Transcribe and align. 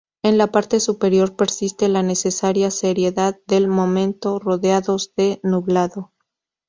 En 0.23 0.39
la 0.39 0.47
parte 0.47 0.79
superior 0.79 1.35
persiste 1.35 1.87
la 1.87 2.01
necesaria 2.01 2.71
seriedad 2.71 3.39
del 3.45 3.67
momento, 3.67 4.39
rodeados 4.39 5.13
de 5.15 5.39
nublado. 5.43 6.11